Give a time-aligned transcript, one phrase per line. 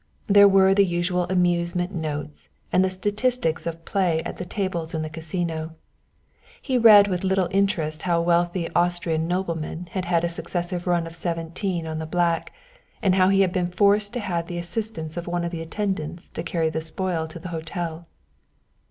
[0.25, 5.03] There were the usual amusement notes and the statistics of play at the tables in
[5.03, 5.75] the Casino.
[6.59, 11.05] He read with little interest how a wealthy Austrian nobleman had had a successive run
[11.05, 12.51] of seventeen on the black,
[13.03, 16.31] and how he had been forced to have the assistance of one of the attendants
[16.31, 18.07] to carry the spoil to the hotel.